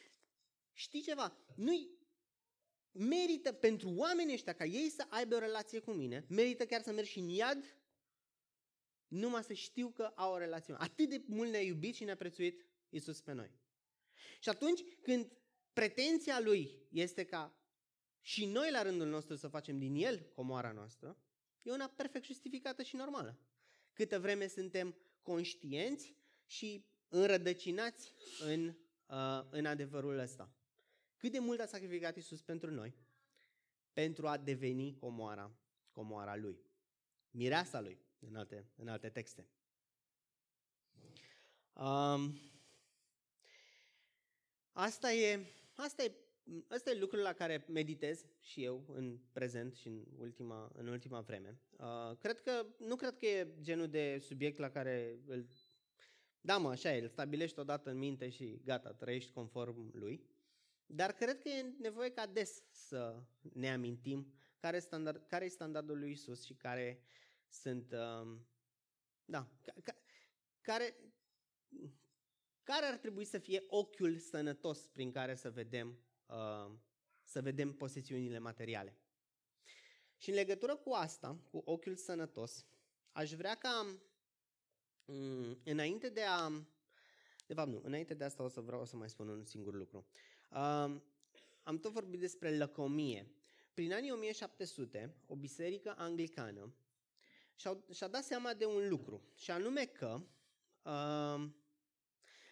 [0.73, 1.98] știi ceva, nu-i
[2.91, 6.91] merită pentru oamenii ăștia ca ei să aibă o relație cu mine, merită chiar să
[6.91, 7.77] merg și în iad
[9.07, 10.75] numai să știu că au o relație.
[10.77, 13.51] Atât de mult ne-a iubit și ne-a prețuit Isus pe noi.
[14.39, 15.31] Și atunci când
[15.73, 17.53] pretenția lui este ca
[18.21, 21.17] și noi la rândul nostru să facem din el comoara noastră,
[21.61, 23.39] E una perfect justificată și normală.
[23.93, 28.67] Câtă vreme suntem conștienți și înrădăcinați în,
[29.05, 30.53] uh, în adevărul ăsta.
[31.19, 32.95] Cât de mult a sacrificat Isus pentru noi,
[33.93, 35.51] pentru a deveni comoara,
[35.91, 36.59] comoara Lui.
[37.31, 39.47] Mireasa Lui, în alte, în alte texte.
[41.73, 42.39] Um,
[44.71, 46.11] asta e, asta e
[46.69, 51.21] Ăsta e lucrul la care meditez și eu în prezent și în ultima, în ultima
[51.21, 51.59] vreme.
[51.77, 55.45] Uh, cred că, nu cred că e genul de subiect la care îl...
[56.41, 60.23] Da, mă, așa e, îl stabilești odată în minte și gata, trăiești conform lui.
[60.91, 63.23] Dar cred că e nevoie ca des să
[63.53, 67.03] ne amintim care e, standard, care e standardul lui Isus și care
[67.47, 67.91] sunt...
[67.91, 68.37] Uh,
[69.25, 69.49] da,
[69.83, 69.95] ca,
[70.61, 70.95] care,
[72.63, 75.99] care ar trebui să fie ochiul sănătos prin care să vedem
[76.29, 76.71] Uh,
[77.23, 78.97] să vedem posesiunile materiale.
[80.17, 82.65] Și în legătură cu asta, cu ochiul sănătos,
[83.11, 83.99] aș vrea ca
[85.05, 86.49] um, înainte de a...
[87.47, 90.07] De fapt, nu, înainte de asta o să vreau să mai spun un singur lucru.
[90.49, 91.01] Uh,
[91.63, 93.31] am tot vorbit despre lăcomie.
[93.73, 96.73] Prin anii 1700, o biserică anglicană
[97.55, 100.21] și-a, și-a dat seama de un lucru, și anume că
[100.83, 101.49] uh,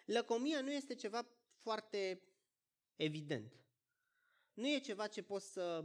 [0.04, 2.22] lăcomia nu este ceva foarte
[2.96, 3.52] evident.
[4.54, 5.84] Nu e ceva ce poți să...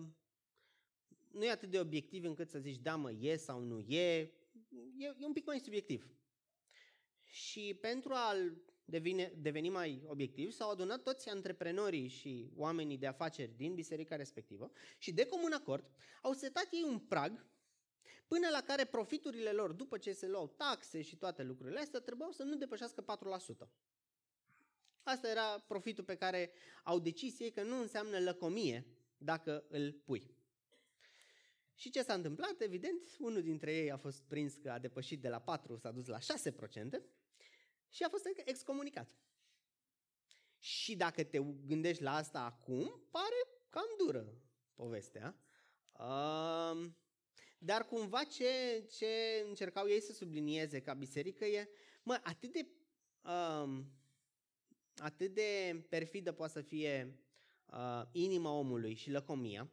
[1.31, 4.19] Nu e atât de obiectiv încât să zici, da mă, e sau nu e.
[4.97, 6.07] E, e un pic mai subiectiv.
[7.23, 13.51] Și pentru a-l devine, deveni mai obiectiv, s-au adunat toți antreprenorii și oamenii de afaceri
[13.55, 15.89] din biserica respectivă și de comun acord
[16.21, 17.45] au setat ei un prag
[18.27, 22.31] până la care profiturile lor, după ce se luau taxe și toate lucrurile astea, trebuiau
[22.31, 23.05] să nu depășească
[23.65, 23.67] 4%.
[25.03, 26.51] Asta era profitul pe care
[26.83, 30.35] au decis ei că nu înseamnă lăcomie dacă îl pui.
[31.75, 32.61] Și ce s-a întâmplat?
[32.61, 36.07] Evident, unul dintre ei a fost prins că a depășit de la 4, s-a dus
[36.07, 36.21] la 6%
[37.93, 39.09] și a fost excomunicat.
[40.59, 43.35] Și dacă te gândești la asta acum, pare
[43.69, 44.41] cam dură
[44.73, 45.35] povestea.
[47.57, 51.69] dar cumva ce, ce încercau ei să sublinieze ca biserică e,
[52.03, 52.67] mă, atât de,
[54.95, 57.19] atât de perfidă poate să fie
[57.65, 59.71] uh, inima omului și lăcomia,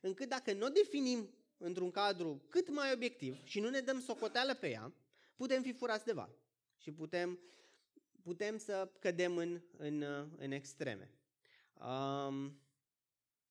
[0.00, 4.54] încât dacă nu o definim într-un cadru cât mai obiectiv și nu ne dăm socoteală
[4.54, 4.94] pe ea,
[5.36, 6.43] putem fi furați de val
[6.84, 7.40] și putem,
[8.22, 10.02] putem să cădem în, în,
[10.36, 11.10] în extreme.
[11.74, 12.60] Um,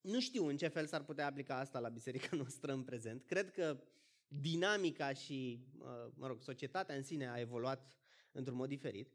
[0.01, 3.23] nu știu în ce fel s-ar putea aplica asta la biserica noastră în prezent.
[3.23, 3.83] Cred că
[4.27, 7.97] dinamica și, uh, mă rog, societatea în sine a evoluat
[8.31, 9.13] într-un mod diferit,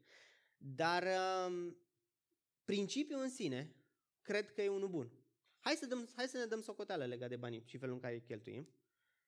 [0.57, 1.03] dar
[1.47, 1.77] um,
[2.65, 3.75] principiul în sine
[4.21, 5.11] cred că e unul bun.
[5.59, 8.13] Hai să, dăm, hai să ne dăm socoteală legat de banii și felul în care
[8.13, 8.69] îi cheltuim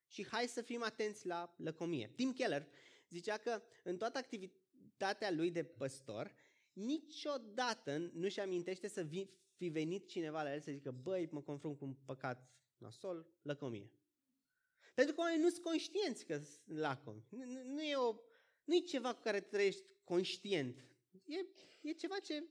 [0.06, 2.12] și hai să fim atenți la lăcomie.
[2.14, 2.68] Tim Keller
[3.12, 4.20] zicea că în toată
[5.02, 6.34] activitatea lui de păstor,
[6.72, 9.04] niciodată nu-și amintește să
[9.56, 13.90] fi venit cineva la el să zică, băi, mă confrunt cu un păcat nasol, lăcomie.
[14.94, 17.24] Pentru că oamenii nu sunt conștienți că sunt lacomi.
[17.28, 18.14] Nu, nu, e o,
[18.64, 20.84] nu e ceva cu care trăiești conștient.
[21.24, 21.46] E,
[21.80, 22.44] e ceva ce,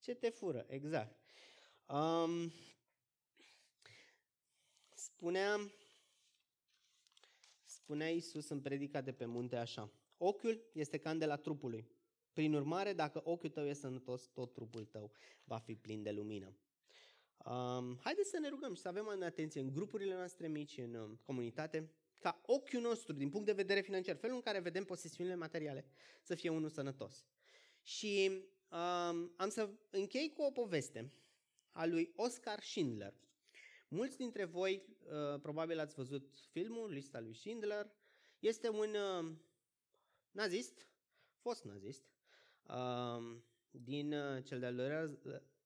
[0.00, 1.16] ce te fură, exact.
[1.88, 2.52] Um,
[4.94, 5.70] spunea,
[7.64, 9.90] spunea Iisus în predica de pe munte așa.
[10.18, 11.88] Ochiul este candela trupului.
[12.32, 15.12] Prin urmare, dacă ochiul tău este sănătos, tot trupul tău
[15.44, 16.56] va fi plin de lumină.
[17.44, 20.94] Um, haideți să ne rugăm și să avem în atenție în grupurile noastre mici, în
[20.94, 25.34] um, comunitate, ca ochiul nostru, din punct de vedere financiar, felul în care vedem posesiunile
[25.34, 25.84] materiale,
[26.22, 27.26] să fie unul sănătos.
[27.82, 28.30] Și
[28.70, 31.12] um, am să închei cu o poveste
[31.70, 33.14] a lui Oscar Schindler.
[33.88, 37.90] Mulți dintre voi uh, probabil ați văzut filmul, lista lui Schindler.
[38.38, 39.32] Este un uh,
[40.36, 40.88] nazist,
[41.38, 42.04] fost nazist,
[42.68, 43.36] uh,
[43.70, 45.18] din uh, cel, de-al doilea,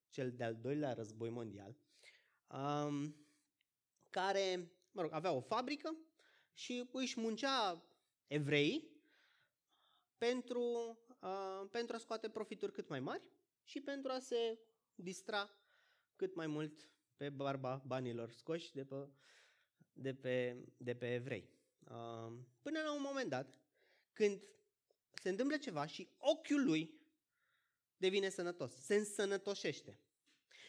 [0.09, 1.77] cel de-al doilea război mondial,
[2.49, 3.11] uh,
[4.11, 5.97] care, mă rog, avea o fabrică
[6.53, 7.85] și își muncea
[8.27, 8.91] evrei
[10.19, 10.63] pentru,
[11.21, 13.23] uh, pentru a scoate profituri cât mai mari
[13.65, 14.59] și pentru a se
[14.95, 15.51] distra
[16.17, 19.09] cât mai mult pe barba banilor scoși de pe,
[19.93, 21.51] de pe, de pe evrei.
[21.81, 23.61] Uh, până la un moment dat,
[24.13, 24.43] când
[25.21, 27.01] se întâmplă ceva și ochiul lui
[27.97, 29.99] devine sănătos, se însănătoșește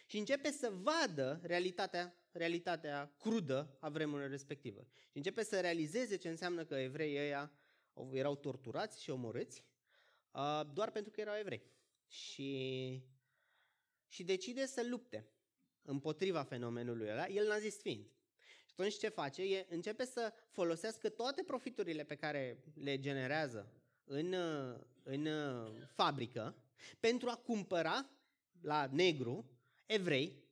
[0.05, 4.87] și începe să vadă realitatea, realitatea crudă a vremurilor respective.
[5.09, 7.51] Și începe să realizeze ce înseamnă că evreii ăia
[8.11, 9.63] erau torturați și omorâți
[10.31, 11.63] uh, doar pentru că erau evrei.
[12.07, 13.03] Și,
[14.07, 15.29] și decide să lupte
[15.81, 18.05] împotriva fenomenului ăla, el nazist fiind.
[18.65, 19.41] Și atunci ce face?
[19.41, 24.35] E, începe să folosească toate profiturile pe care le generează în,
[25.03, 25.27] în
[25.93, 26.55] fabrică
[26.99, 28.09] pentru a cumpăra
[28.61, 29.49] la negru
[29.85, 30.43] evrei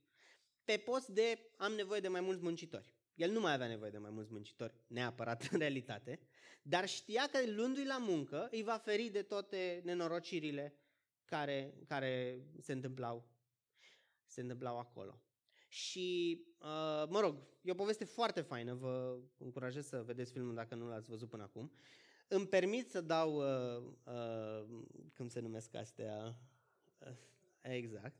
[0.64, 2.94] pe post de am nevoie de mai mulți muncitori.
[3.16, 6.20] El nu mai avea nevoie de mai mulți muncitori, neapărat în realitate,
[6.62, 10.74] dar știa că luându-i la muncă îi va feri de toate nenorocirile
[11.26, 13.38] care, care se întâmplau
[14.30, 15.22] se întâmplau acolo.
[15.68, 20.76] Și, uh, mă rog, e o poveste foarte faină, vă încurajez să vedeți filmul dacă
[20.76, 21.72] nu l-ați văzut până acum.
[22.32, 24.66] Îmi permit să dau, uh, uh,
[25.16, 26.36] cum se numesc astea,
[27.00, 27.14] uh,
[27.62, 28.16] exact,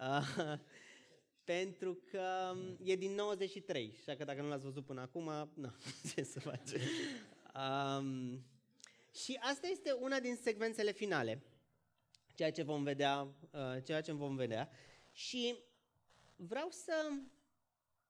[0.00, 0.58] uh,
[1.44, 5.74] pentru că e din 93, așa că dacă nu l-ați văzut până acum, nu,
[6.14, 6.80] ce să face.
[7.54, 8.44] Um,
[9.12, 11.42] și asta este una din secvențele finale,
[12.34, 14.70] ceea ce vom vedea, uh, ceea ce vom vedea.
[15.12, 15.54] Și
[16.36, 16.92] vreau să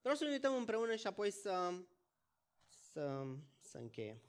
[0.00, 1.72] vreau să ne uităm împreună și apoi să,
[2.92, 3.26] să,
[3.58, 4.27] să încheiem.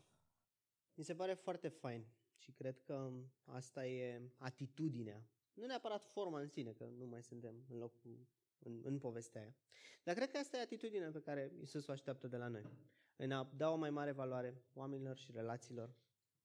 [0.99, 2.05] Mi se pare foarte fain
[2.37, 3.11] și cred că
[3.43, 5.27] asta e atitudinea.
[5.53, 8.27] Nu neapărat forma în sine, că nu mai suntem în locul
[8.59, 9.55] în, în povestea aia.
[10.03, 12.63] Dar cred că asta e atitudinea pe care Isus o așteaptă de la noi.
[13.15, 15.95] în a da o mai mare valoare oamenilor și relațiilor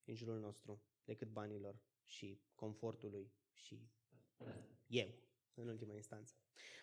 [0.05, 3.89] din jurul nostru decât banilor și confortului și
[4.87, 5.09] eu,
[5.55, 6.35] în ultima instanță.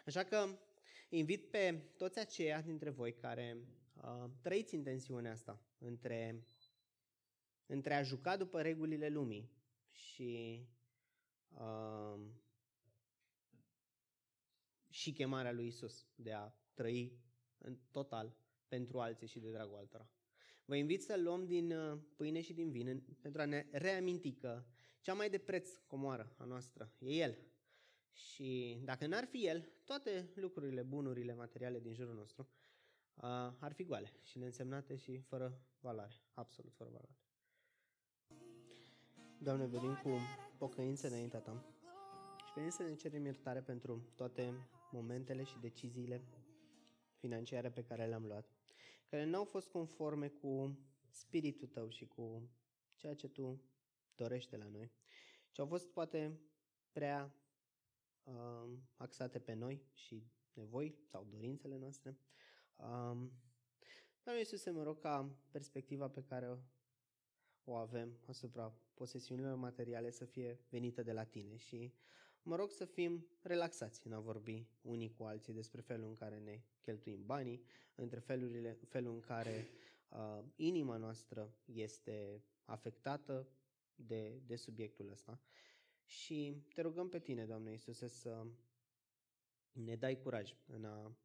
[0.06, 0.60] Așa că
[1.10, 3.58] invit pe toți aceia dintre voi care
[3.96, 6.48] uh, trăiți în tensiunea asta între,
[7.72, 9.52] între a juca după regulile lumii
[9.92, 10.62] și,
[11.50, 12.20] uh,
[14.90, 17.20] și chemarea lui Isus de a trăi
[17.58, 18.36] în total
[18.68, 20.10] pentru alții și de dragul altora.
[20.66, 24.64] Vă invit să luăm din uh, pâine și din vin pentru a ne reaminti că
[25.02, 27.38] cea mai de preț comoară a noastră e El.
[28.12, 32.50] Și dacă n-ar fi El, toate lucrurile, bunurile materiale din jurul nostru
[33.16, 33.24] uh,
[33.60, 37.16] ar fi goale și neînsemnate și fără valoare, absolut fără valoare.
[39.44, 40.10] Doamne, venim cu
[40.58, 41.64] pocăință înaintea Ta
[42.46, 44.54] și venim să ne cerem iertare pentru toate
[44.92, 46.24] momentele și deciziile
[47.16, 48.46] financiare pe care le-am luat,
[49.10, 50.80] care n-au fost conforme cu
[51.10, 52.50] spiritul tău și cu
[52.96, 53.62] ceea ce tu
[54.16, 54.92] dorești de la noi,
[55.52, 56.40] ci au fost poate
[56.92, 57.36] prea
[58.24, 60.24] uh, axate pe noi și
[60.54, 62.18] nevoi sau dorințele noastre.
[62.76, 63.32] Um,
[64.24, 66.60] Doamne Iisuse, mă rog ca perspectiva pe care
[67.64, 71.94] o avem asupra posesiunilor materiale să fie venită de la tine și
[72.44, 76.40] mă rog să fim relaxați în a vorbi unii cu alții despre felul în care
[76.40, 77.64] ne cheltuim banii,
[77.96, 79.70] între felurile, felul în care
[80.10, 83.48] uh, inima noastră este afectată
[83.96, 85.40] de, de subiectul ăsta.
[86.06, 88.46] Și te rugăm pe tine, Doamne Iisuse, să
[89.72, 91.16] ne dai curaj în a,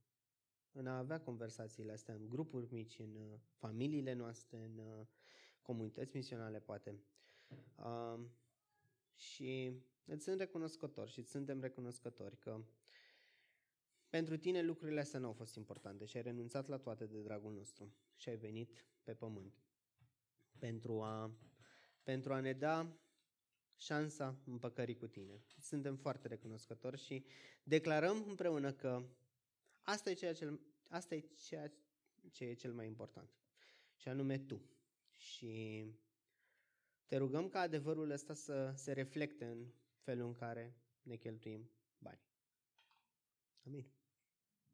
[0.72, 5.06] în a avea conversațiile astea în grupuri mici, în uh, familiile noastre, în uh,
[5.66, 7.00] comunități misionale, poate.
[7.76, 8.20] Uh,
[9.14, 9.72] și
[10.04, 12.64] îți sunt recunoscător și îți suntem recunoscători că
[14.08, 17.52] pentru tine lucrurile astea nu au fost importante și ai renunțat la toate de dragul
[17.52, 19.62] nostru și ai venit pe pământ
[20.58, 21.30] pentru a,
[22.02, 22.96] pentru a ne da
[23.76, 25.44] șansa împăcării cu tine.
[25.58, 27.24] Suntem foarte recunoscători și
[27.62, 29.02] declarăm împreună că
[29.82, 31.72] asta e ceea ce, asta e ceea
[32.30, 33.28] ce e cel mai important,
[33.96, 34.60] și anume tu.
[35.26, 35.84] Și
[37.06, 39.66] te rugăm ca adevărul ăsta să se reflecte în
[40.00, 42.20] felul în care ne cheltuim bani.
[43.66, 43.95] Amin.